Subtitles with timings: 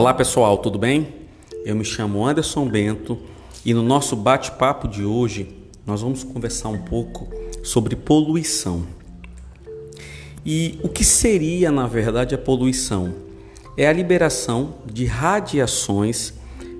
[0.00, 1.08] Olá pessoal, tudo bem?
[1.62, 3.18] Eu me chamo Anderson Bento
[3.66, 5.54] e no nosso bate-papo de hoje
[5.84, 7.28] nós vamos conversar um pouco
[7.62, 8.86] sobre poluição.
[10.42, 13.12] E o que seria, na verdade, a poluição?
[13.76, 16.32] É a liberação de radiações,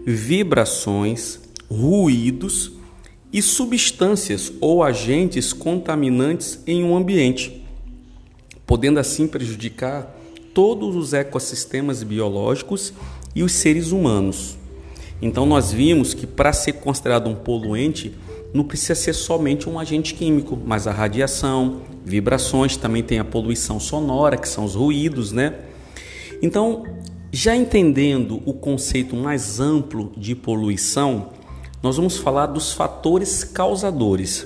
[0.07, 2.73] vibrações, ruídos
[3.31, 7.67] e substâncias ou agentes contaminantes em um ambiente,
[8.67, 10.20] podendo assim prejudicar
[10.55, 12.93] todos os ecossistemas biológicos
[13.35, 14.57] e os seres humanos.
[15.23, 18.15] Então nós vimos que para ser considerado um poluente
[18.53, 23.79] não precisa ser somente um agente químico, mas a radiação, vibrações, também tem a poluição
[23.79, 25.55] sonora, que são os ruídos, né?
[26.43, 26.85] Então,
[27.31, 31.29] já entendendo o conceito mais amplo de poluição,
[31.81, 34.45] nós vamos falar dos fatores causadores.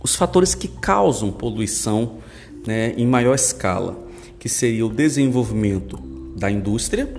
[0.00, 2.18] Os fatores que causam poluição
[2.64, 4.07] né, em maior escala
[4.38, 5.98] que seria o desenvolvimento
[6.36, 7.12] da indústria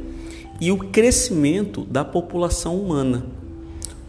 [0.59, 3.25] e o crescimento da população humana.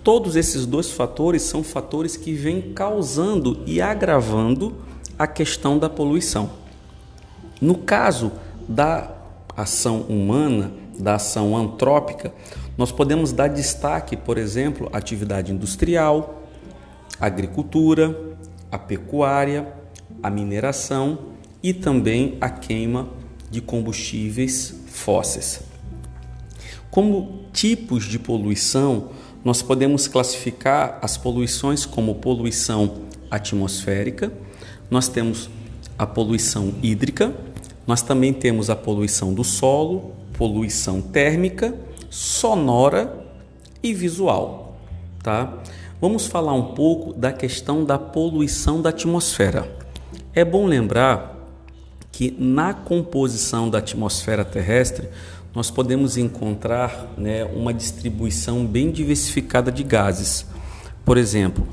[0.03, 4.75] Todos esses dois fatores são fatores que vêm causando e agravando
[5.19, 6.51] a questão da poluição.
[7.61, 8.33] No caso
[8.67, 9.15] da
[9.57, 12.33] ação humana, da ação antrópica,
[12.79, 16.43] nós podemos dar destaque, por exemplo, à atividade industrial,
[17.21, 18.19] agricultura,
[18.73, 19.71] a pecuária,
[20.23, 21.19] a mineração
[21.63, 23.09] e também a queima
[23.51, 25.61] de combustíveis fósseis.
[26.91, 29.11] Como tipos de poluição,
[29.45, 34.33] nós podemos classificar as poluições como poluição atmosférica,
[34.91, 35.49] nós temos
[35.99, 37.35] a poluição hídrica,
[37.87, 41.75] nós também temos a poluição do solo, poluição térmica,
[42.09, 43.27] sonora
[43.83, 44.77] e visual,
[45.23, 45.59] tá?
[46.01, 49.71] Vamos falar um pouco da questão da poluição da atmosfera.
[50.35, 51.40] É bom lembrar
[52.21, 55.09] que na composição da atmosfera terrestre
[55.55, 60.45] nós podemos encontrar né, uma distribuição bem diversificada de gases.
[61.03, 61.67] Por exemplo,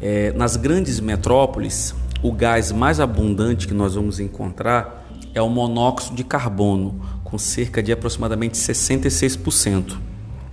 [0.00, 6.16] é, nas grandes metrópoles, o gás mais abundante que nós vamos encontrar é o monóxido
[6.16, 9.98] de carbono, com cerca de aproximadamente 66%.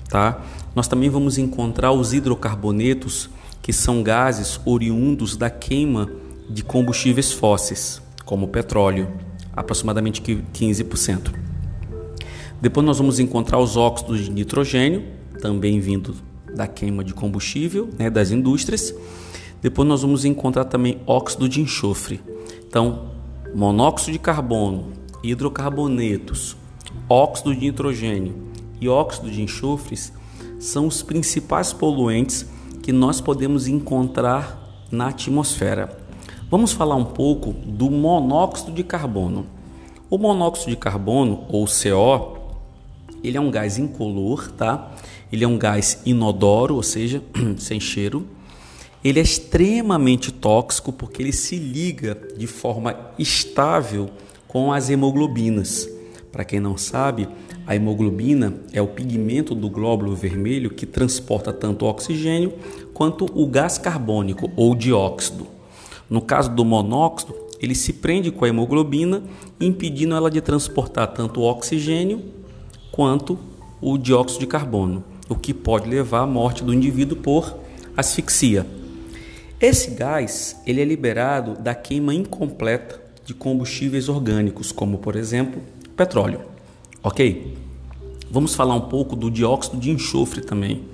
[0.09, 0.41] Tá?
[0.75, 3.29] Nós também vamos encontrar os hidrocarbonetos,
[3.61, 6.09] que são gases oriundos da queima
[6.49, 9.28] de combustíveis fósseis, como o petróleo
[9.59, 11.33] aproximadamente 15%.
[12.61, 15.03] Depois nós vamos encontrar os óxidos de nitrogênio,
[15.41, 16.15] também vindo
[16.55, 18.95] da queima de combustível, né, das indústrias.
[19.61, 22.21] Depois nós vamos encontrar também óxido de enxofre.
[22.67, 23.11] Então,
[23.53, 26.55] monóxido de carbono, hidrocarbonetos,
[27.09, 28.35] óxido de nitrogênio
[28.79, 30.13] e óxido de enxofres
[30.57, 32.45] são os principais poluentes
[32.81, 36.08] que nós podemos encontrar na atmosfera.
[36.49, 39.45] Vamos falar um pouco do monóxido de carbono.
[40.09, 42.39] O monóxido de carbono, ou CO,
[43.23, 44.91] ele é um gás incolor, tá?
[45.31, 47.21] Ele é um gás inodoro, ou seja,
[47.59, 48.25] sem cheiro.
[49.03, 54.09] Ele é extremamente tóxico porque ele se liga de forma estável
[54.47, 55.87] com as hemoglobinas.
[56.31, 57.29] Para quem não sabe,
[57.67, 62.53] a hemoglobina é o pigmento do glóbulo vermelho que transporta tanto o oxigênio
[62.91, 65.58] quanto o gás carbônico ou dióxido.
[66.09, 69.21] No caso do monóxido, ele se prende com a hemoglobina,
[69.59, 72.23] impedindo ela de transportar tanto o oxigênio
[72.91, 73.37] quanto
[73.81, 77.55] o dióxido de carbono, o que pode levar à morte do indivíduo por
[77.95, 78.65] asfixia.
[79.59, 85.61] Esse gás ele é liberado da queima incompleta de combustíveis orgânicos, como por exemplo
[85.95, 86.41] petróleo.
[87.03, 87.57] Ok?
[88.31, 90.85] Vamos falar um pouco do dióxido de enxofre também,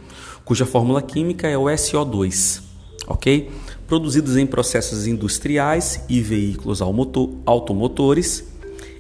[0.44, 2.65] cuja fórmula química é o SO2.
[3.08, 3.50] Ok?
[3.88, 8.46] produzidos em processos industriais e veículos automotores.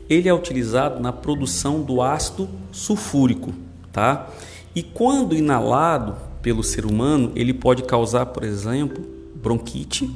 [0.09, 3.53] Ele é utilizado na produção do ácido sulfúrico,
[3.91, 4.29] tá?
[4.75, 10.13] E quando inalado pelo ser humano, ele pode causar, por exemplo, bronquite,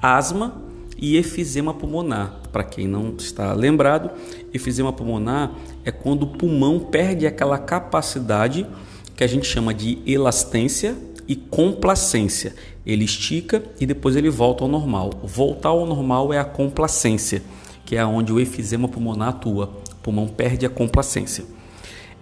[0.00, 0.62] asma
[0.96, 2.40] e efizema pulmonar.
[2.52, 4.10] Para quem não está lembrado,
[4.54, 5.52] efizema pulmonar
[5.84, 8.64] é quando o pulmão perde aquela capacidade
[9.16, 10.96] que a gente chama de elastência
[11.32, 12.54] e complacência.
[12.84, 15.10] Ele estica e depois ele volta ao normal.
[15.22, 17.42] Voltar ao normal é a complacência,
[17.86, 19.72] que é onde o efizema pulmonar atua.
[19.92, 21.46] O pulmão perde a complacência.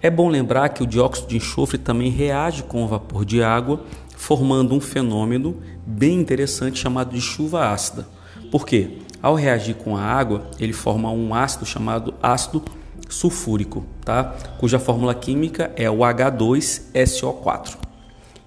[0.01, 3.83] É bom lembrar que o dióxido de enxofre também reage com o vapor de água,
[4.15, 8.07] formando um fenômeno bem interessante chamado de chuva ácida.
[8.49, 8.99] Por quê?
[9.21, 12.63] Ao reagir com a água, ele forma um ácido chamado ácido
[13.09, 14.35] sulfúrico, tá?
[14.57, 17.80] cuja fórmula química é o H2SO4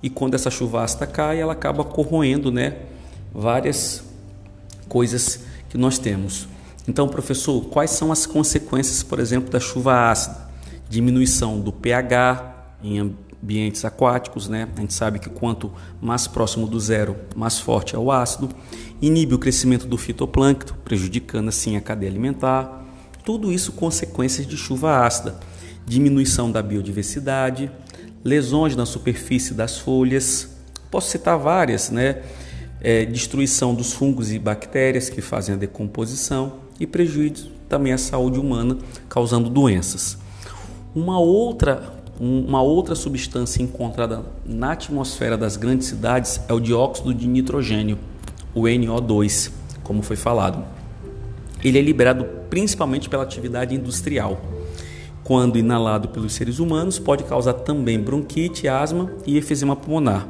[0.05, 2.77] e quando essa chuva ácida cai, ela acaba corroendo, né,
[3.33, 4.05] várias
[4.87, 5.41] coisas
[5.71, 6.47] que nós temos.
[6.87, 10.45] Então, professor, quais são as consequências, por exemplo, da chuva ácida?
[10.91, 14.69] diminuição do pH em ambientes aquáticos, né?
[14.77, 18.51] A gente sabe que quanto mais próximo do zero, mais forte é o ácido.
[19.01, 22.85] Inibe o crescimento do fitoplâncton, prejudicando assim a cadeia alimentar.
[23.25, 25.39] Tudo isso consequências de chuva ácida.
[25.87, 27.71] Diminuição da biodiversidade,
[28.25, 30.49] lesões na superfície das folhas.
[30.91, 32.23] Posso citar várias, né?
[32.81, 38.39] É, destruição dos fungos e bactérias que fazem a decomposição e prejuízo também à saúde
[38.39, 38.79] humana,
[39.09, 40.19] causando doenças.
[40.95, 47.27] Uma outra uma outra substância encontrada na atmosfera das grandes cidades é o dióxido de
[47.27, 47.99] nitrogênio,
[48.55, 49.51] o NO2,
[49.83, 50.65] como foi falado.
[51.63, 54.41] Ele é liberado principalmente pela atividade industrial.
[55.25, 60.29] Quando inalado pelos seres humanos, pode causar também bronquite, asma e efizema pulmonar.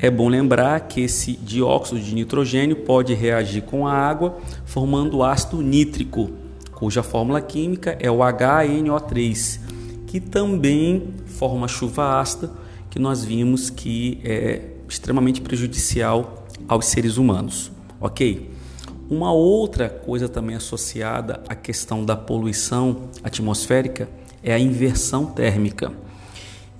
[0.00, 5.62] É bom lembrar que esse dióxido de nitrogênio pode reagir com a água, formando ácido
[5.62, 6.30] nítrico,
[6.72, 9.64] cuja fórmula química é o HNO3
[10.14, 12.48] que também forma chuva ácida,
[12.88, 18.48] que nós vimos que é extremamente prejudicial aos seres humanos, ok?
[19.08, 24.08] Uma outra coisa também associada à questão da poluição atmosférica
[24.42, 25.92] é a inversão térmica.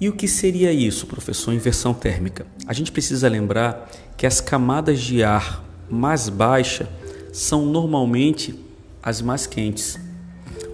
[0.00, 1.52] E o que seria isso, professor?
[1.52, 2.46] Inversão térmica.
[2.66, 6.88] A gente precisa lembrar que as camadas de ar mais baixas
[7.32, 8.58] são normalmente
[9.02, 9.98] as mais quentes.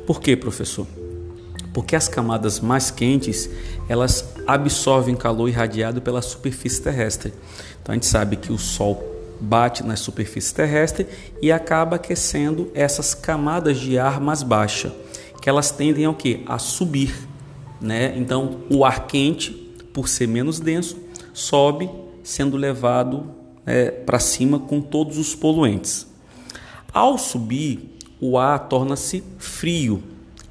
[0.06, 0.86] Por quê, professor?
[1.72, 3.48] porque as camadas mais quentes
[3.88, 7.32] elas absorvem calor irradiado pela superfície terrestre.
[7.82, 9.04] Então a gente sabe que o Sol
[9.40, 11.06] bate na superfície terrestre
[11.40, 14.94] e acaba aquecendo essas camadas de ar mais baixa,
[15.40, 16.42] que elas tendem ao que?
[16.46, 17.14] A subir,
[17.80, 18.14] né?
[18.16, 19.50] Então o ar quente,
[19.92, 20.98] por ser menos denso,
[21.32, 21.88] sobe,
[22.22, 23.30] sendo levado
[23.64, 26.06] né, para cima com todos os poluentes.
[26.92, 30.02] Ao subir, o ar torna-se frio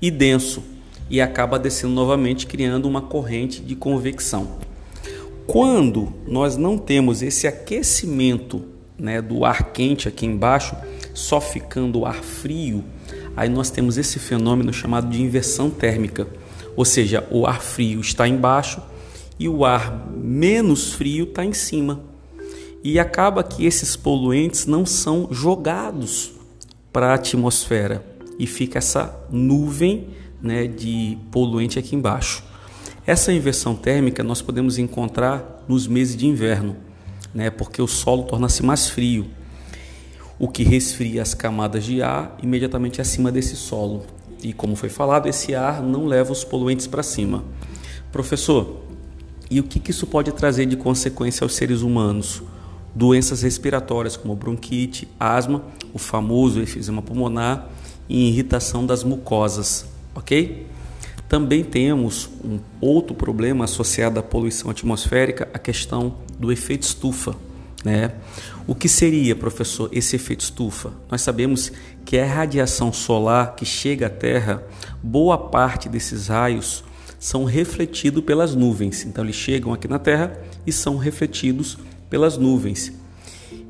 [0.02, 0.64] e denso,
[1.10, 4.48] e acaba descendo novamente, criando uma corrente de convecção.
[5.46, 8.64] Quando nós não temos esse aquecimento
[9.00, 10.76] né, do ar quente aqui embaixo,
[11.14, 12.84] só ficando o ar frio,
[13.36, 16.28] aí nós temos esse fenômeno chamado de inversão térmica,
[16.76, 18.82] ou seja, o ar frio está embaixo
[19.40, 22.02] e o ar menos frio está em cima.
[22.84, 26.32] E acaba que esses poluentes não são jogados
[26.94, 28.06] para a atmosfera
[28.38, 30.08] e fica essa nuvem
[30.42, 32.44] né, de poluente aqui embaixo.
[33.06, 36.78] Essa inversão térmica nós podemos encontrar nos meses de inverno,
[37.34, 39.28] né, porque o solo torna-se mais frio,
[40.38, 44.04] o que resfria as camadas de ar imediatamente acima desse solo.
[44.42, 47.44] E como foi falado, esse ar não leva os poluentes para cima.
[48.12, 48.82] Professor,
[49.52, 52.42] e o que, que isso pode trazer de consequência aos seres humanos?
[52.96, 57.70] Doenças respiratórias como bronquite, asma, o famoso efizema pulmonar
[58.08, 59.86] e irritação das mucosas
[60.20, 60.68] ok?
[61.30, 67.36] Também temos um outro problema associado à poluição atmosférica, a questão do efeito estufa.
[67.86, 68.12] Né?
[68.68, 70.92] O que seria, professor, esse efeito estufa?
[71.10, 71.72] Nós sabemos
[72.04, 74.64] que a radiação solar que chega à Terra,
[75.02, 76.84] boa parte desses raios
[77.20, 79.06] são refletidos pelas nuvens.
[79.06, 80.36] Então, eles chegam aqui na Terra
[80.66, 81.78] e são refletidos
[82.10, 82.92] pelas nuvens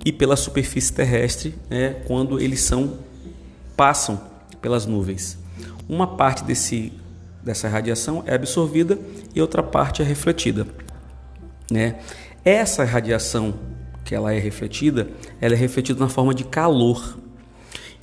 [0.05, 2.99] e pela superfície terrestre, né, quando eles são
[3.75, 4.21] passam
[4.61, 5.37] pelas nuvens.
[5.87, 6.93] Uma parte desse,
[7.49, 8.99] dessa radiação é absorvida
[9.33, 10.67] e outra parte é refletida.
[11.71, 11.95] Né?
[12.45, 13.55] Essa radiação
[14.05, 15.09] que ela é refletida,
[15.41, 17.17] ela é refletida na forma de calor.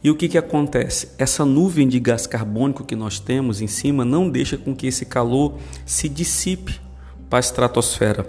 [0.02, 1.12] E o que, que acontece?
[1.16, 5.06] Essa nuvem de gás carbônico que nós temos em cima não deixa com que esse
[5.06, 6.80] calor se dissipe
[7.30, 8.26] para a estratosfera.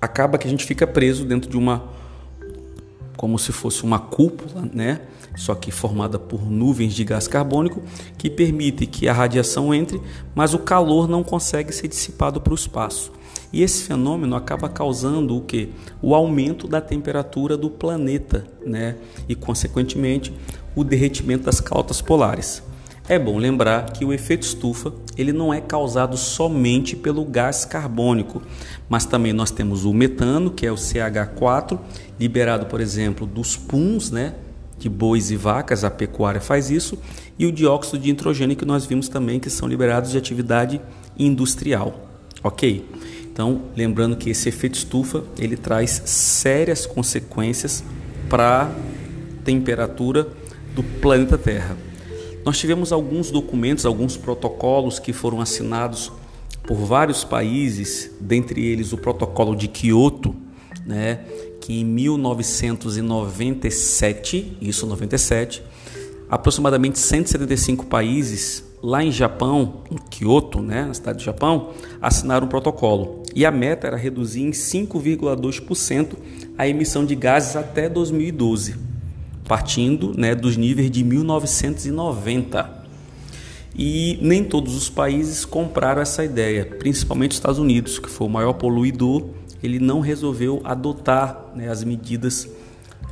[0.00, 1.88] Acaba que a gente fica preso dentro de uma
[3.16, 5.00] como se fosse uma cúpula, né?
[5.36, 7.82] Só que formada por nuvens de gás carbônico
[8.16, 10.00] que permite que a radiação entre,
[10.34, 13.12] mas o calor não consegue ser dissipado para o espaço.
[13.52, 15.72] E esse fenômeno acaba causando o que?
[16.02, 18.96] O aumento da temperatura do planeta, né?
[19.28, 20.32] E consequentemente
[20.74, 22.62] o derretimento das calotas polares.
[23.06, 28.42] É bom lembrar que o efeito estufa ele não é causado somente pelo gás carbônico,
[28.88, 31.78] mas também nós temos o metano, que é o CH4,
[32.18, 34.34] liberado, por exemplo, dos puns, né,
[34.78, 36.98] de bois e vacas, a pecuária faz isso,
[37.38, 40.80] e o dióxido de nitrogênio que nós vimos também que são liberados de atividade
[41.18, 42.08] industrial.
[42.42, 42.88] OK?
[43.30, 47.84] Então, lembrando que esse efeito estufa, ele traz sérias consequências
[48.30, 48.70] para a
[49.44, 50.26] temperatura
[50.74, 51.76] do planeta Terra.
[52.44, 56.12] Nós tivemos alguns documentos, alguns protocolos que foram assinados
[56.66, 60.36] por vários países, dentre eles o Protocolo de Kyoto,
[60.84, 61.20] né,
[61.60, 65.62] que em 1997, isso 97,
[66.28, 71.70] aproximadamente 175 países lá em Japão, em Kyoto, né, na cidade do Japão,
[72.02, 73.22] assinaram um protocolo.
[73.34, 76.18] E a meta era reduzir em 5,2%
[76.58, 78.76] a emissão de gases até 2012,
[79.46, 82.84] partindo né, dos níveis de 1990.
[83.76, 88.30] E nem todos os países compraram essa ideia, principalmente os Estados Unidos, que foi o
[88.30, 89.24] maior poluidor,
[89.62, 92.48] ele não resolveu adotar né, as medidas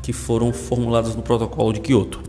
[0.03, 2.21] que foram formuladas no protocolo de Kyoto.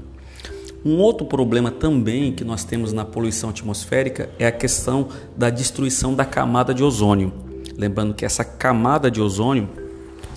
[0.86, 5.07] Um outro problema também que nós temos na poluição atmosférica é a questão
[5.38, 7.31] da destruição da camada de ozônio.
[7.77, 9.69] Lembrando que essa camada de ozônio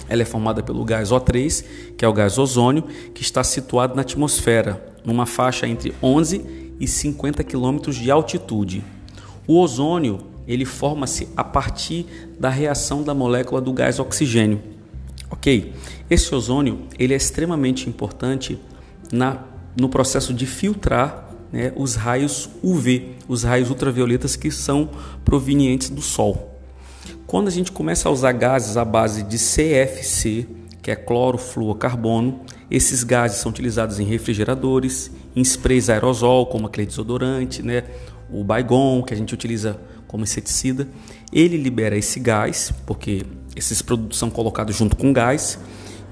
[0.08, 1.64] ela é formada pelo gás O3,
[1.96, 2.84] que é o gás ozônio,
[3.14, 8.84] que está situado na atmosfera, numa faixa entre 11 e 50 quilômetros de altitude.
[9.46, 12.06] O ozônio ele forma-se a partir
[12.38, 14.60] da reação da molécula do gás oxigênio.
[15.30, 15.72] Ok?
[16.08, 18.58] Esse ozônio ele é extremamente importante
[19.12, 19.44] na
[19.78, 24.88] no processo de filtrar né, os raios UV, os raios ultravioletas que são
[25.24, 26.55] provenientes do Sol.
[27.26, 30.46] Quando a gente começa a usar gases à base de CFC,
[30.82, 37.62] que é clorofluorcarbono, esses gases são utilizados em refrigeradores, em sprays aerosol, como aquele desodorante,
[37.62, 37.84] né,
[38.30, 40.88] o Baygon, que a gente utiliza como inseticida.
[41.32, 43.22] Ele libera esse gás, porque
[43.54, 45.58] esses produtos são colocados junto com gás,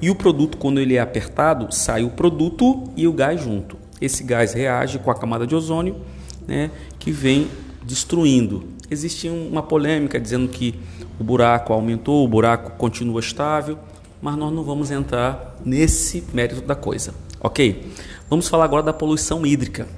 [0.01, 3.79] e o produto, quando ele é apertado, sai o produto e o gás junto.
[4.01, 5.97] Esse gás reage com a camada de ozônio,
[6.47, 7.49] né, que vem
[7.85, 8.65] destruindo.
[8.95, 10.73] Existe uma polêmica dizendo que
[11.19, 13.77] o buraco aumentou, o buraco continua estável,
[14.23, 17.91] mas nós não vamos entrar nesse mérito da coisa, ok?
[18.31, 19.89] Vamos falar agora da poluição hídrica.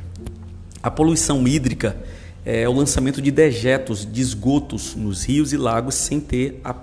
[0.82, 1.94] A poluição hídrica
[2.42, 6.74] é o lançamento de dejetos de esgotos nos rios e lagos sem ter a,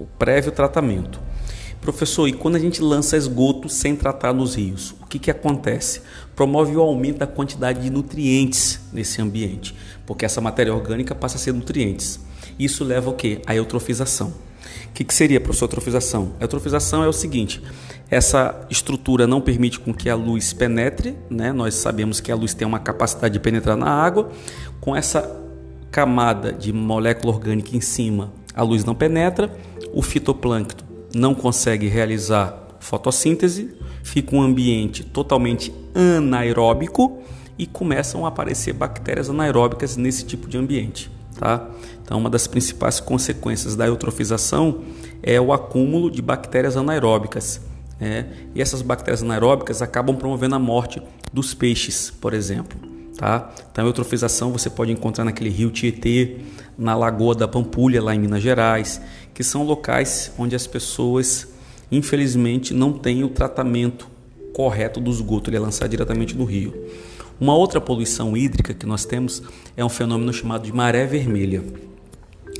[0.00, 1.20] o prévio tratamento.
[1.82, 6.00] Professor, e quando a gente lança esgoto sem tratar nos rios, o que, que acontece?
[6.36, 9.74] Promove o aumento da quantidade de nutrientes nesse ambiente,
[10.06, 12.20] porque essa matéria orgânica passa a ser nutrientes.
[12.56, 13.42] Isso leva o quê?
[13.48, 14.32] A eutrofização.
[14.86, 16.34] O que, que seria, professor, eutrofização?
[16.38, 17.60] A eutrofização é o seguinte:
[18.08, 21.50] essa estrutura não permite com que a luz penetre, né?
[21.50, 24.30] nós sabemos que a luz tem uma capacidade de penetrar na água,
[24.80, 25.28] com essa
[25.90, 29.52] camada de molécula orgânica em cima, a luz não penetra,
[29.92, 30.81] o fitoplâncton
[31.14, 37.22] não consegue realizar fotossíntese, fica um ambiente totalmente anaeróbico
[37.58, 41.10] e começam a aparecer bactérias anaeróbicas nesse tipo de ambiente.
[41.38, 41.68] Tá?
[42.02, 44.82] Então, uma das principais consequências da eutrofização
[45.22, 47.60] é o acúmulo de bactérias anaeróbicas.
[48.00, 48.26] Né?
[48.54, 51.00] E essas bactérias anaeróbicas acabam promovendo a morte
[51.32, 52.91] dos peixes, por exemplo.
[53.16, 53.52] Tá?
[53.70, 56.38] Então, eutrofização você pode encontrar naquele rio Tietê,
[56.76, 59.00] na Lagoa da Pampulha, lá em Minas Gerais,
[59.34, 61.48] que são locais onde as pessoas,
[61.90, 64.08] infelizmente, não têm o tratamento
[64.52, 66.74] correto do esgoto, ele é lançado diretamente no rio.
[67.40, 69.42] Uma outra poluição hídrica que nós temos
[69.76, 71.62] é um fenômeno chamado de maré vermelha.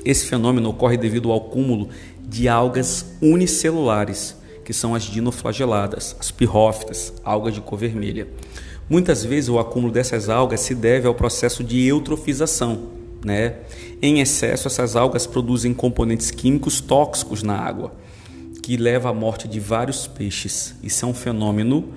[0.05, 1.89] Esse fenômeno ocorre devido ao acúmulo
[2.21, 8.27] de algas unicelulares, que são as dinoflageladas, as pirrófitas, algas de cor vermelha.
[8.93, 12.91] Muitas vezes o acúmulo dessas algas se deve ao processo de eutrofização,
[13.25, 13.61] né?
[14.03, 17.95] Em excesso, essas algas produzem componentes químicos tóxicos na água,
[18.63, 20.75] que leva à morte de vários peixes.
[20.83, 21.89] Isso é um fenômeno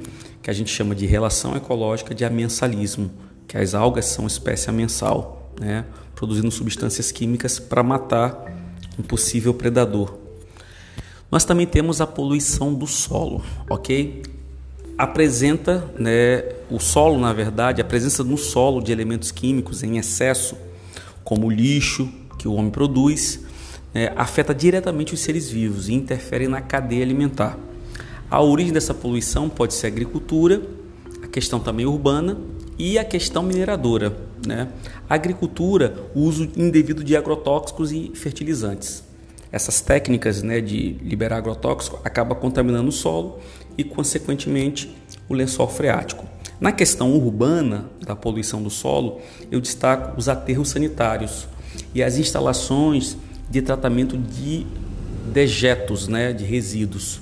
[0.42, 3.12] que a gente chama de relação ecológica de amensalismo,
[3.46, 5.84] que as algas são espécie amensal, né?
[6.16, 8.56] produzindo substâncias químicas para matar
[8.98, 10.18] um possível predador.
[11.30, 14.35] Nós também temos a poluição do solo, ok?
[14.98, 20.56] Apresenta, né, o solo, na verdade, a presença no solo de elementos químicos em excesso
[21.24, 23.42] como o lixo que o homem produz,
[23.94, 27.58] é, afeta diretamente os seres vivos e interfere na cadeia alimentar.
[28.30, 30.62] A origem dessa poluição pode ser a agricultura,
[31.24, 32.38] a questão também urbana
[32.78, 34.16] e a questão mineradora.
[34.46, 34.68] Né?
[35.10, 39.05] A agricultura, o uso indevido de agrotóxicos e fertilizantes.
[39.56, 43.40] Essas técnicas né, de liberar agrotóxico acabam contaminando o solo
[43.78, 44.94] e, consequentemente,
[45.30, 46.26] o lençol freático.
[46.60, 51.48] Na questão urbana da poluição do solo, eu destaco os aterros sanitários
[51.94, 53.16] e as instalações
[53.50, 54.68] de tratamento de
[55.32, 57.22] dejetos, né, de resíduos.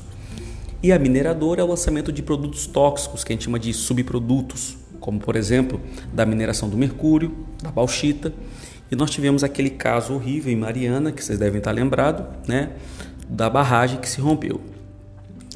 [0.81, 4.75] E a mineradora é o lançamento de produtos tóxicos, que a gente chama de subprodutos,
[4.99, 5.79] como por exemplo,
[6.11, 8.33] da mineração do mercúrio, da bauxita.
[8.93, 12.73] E nós tivemos aquele caso horrível em Mariana, que vocês devem estar lembrados, né,
[13.27, 14.61] da barragem que se rompeu.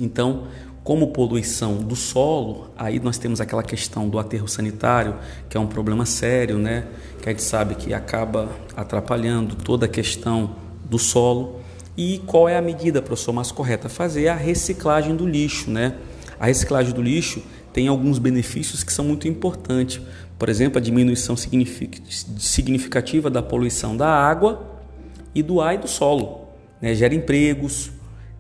[0.02, 0.48] Então,
[0.84, 5.14] como poluição do solo, aí nós temos aquela questão do aterro sanitário,
[5.48, 6.88] que é um problema sério, né?
[7.22, 11.62] Que a gente sabe que acaba atrapalhando toda a questão do solo.
[11.96, 13.88] E qual é a medida, professor, mais correta?
[13.88, 15.94] Fazer a reciclagem do lixo, né?
[16.40, 20.02] A reciclagem do lixo tem alguns benefícios que são muito importantes.
[20.38, 24.78] Por exemplo, a diminuição significativa da poluição da água
[25.34, 26.48] e do ar e do solo.
[26.82, 26.94] Né?
[26.94, 27.92] Gera empregos,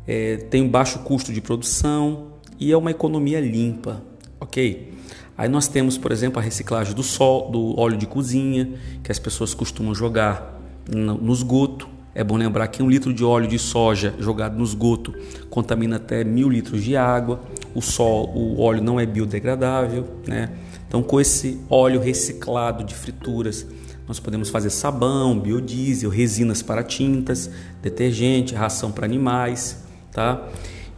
[0.07, 4.01] é, tem um baixo custo de produção e é uma economia limpa,
[4.39, 4.93] ok?
[5.37, 8.73] Aí nós temos, por exemplo, a reciclagem do, sol, do óleo de cozinha,
[9.03, 11.87] que as pessoas costumam jogar no, no esgoto.
[12.15, 15.13] É bom lembrar que um litro de óleo de soja jogado no esgoto
[15.49, 17.39] contamina até mil litros de água.
[17.75, 20.49] O, sol, o óleo não é biodegradável, né?
[20.87, 23.65] Então, com esse óleo reciclado de frituras,
[24.07, 27.49] nós podemos fazer sabão, biodiesel, resinas para tintas,
[27.81, 30.47] detergente, ração para animais, tá?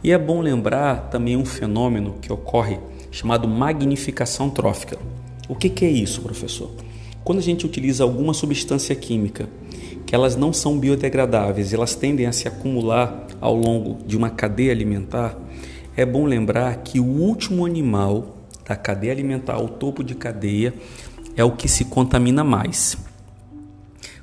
[0.02, 2.78] E é bom lembrar também um fenômeno que ocorre
[3.10, 4.96] chamado magnificação trófica.
[5.48, 6.70] O que, que é isso, professor?
[7.24, 9.48] Quando a gente utiliza alguma substância química
[10.06, 14.72] que elas não são biodegradáveis, elas tendem a se acumular ao longo de uma cadeia
[14.72, 15.36] alimentar,
[15.96, 18.39] é bom lembrar que o último animal
[18.70, 20.72] da cadeia alimentar, o topo de cadeia,
[21.36, 22.96] é o que se contamina mais.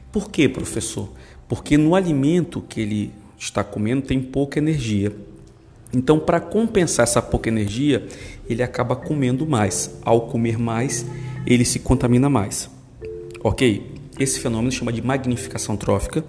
[0.09, 1.09] Por quê, professor?
[1.49, 5.13] Porque no alimento que ele está comendo tem pouca energia.
[5.93, 8.07] Então, para compensar essa pouca energia,
[8.49, 9.97] ele acaba comendo mais.
[10.01, 11.05] Ao comer mais,
[11.45, 12.69] ele se contamina mais.
[13.43, 13.95] Ok?
[14.17, 16.23] Esse fenômeno chama de magnificação trófica.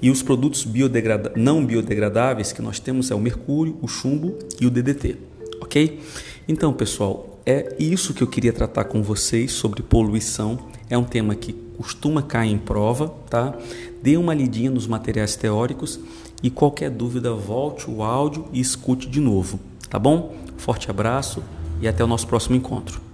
[0.00, 4.66] E os produtos biodegrada não biodegradáveis que nós temos é o mercúrio, o chumbo e
[4.66, 5.16] o DDT.
[5.60, 5.98] Ok?
[6.46, 10.58] Então, pessoal, é isso que eu queria tratar com vocês sobre poluição.
[10.90, 13.56] É um tema que costuma cair em prova, tá?
[14.02, 15.98] Dê uma lidinha nos materiais teóricos
[16.42, 20.36] e qualquer dúvida, volte o áudio e escute de novo, tá bom?
[20.58, 21.42] Forte abraço
[21.80, 23.07] e até o nosso próximo encontro.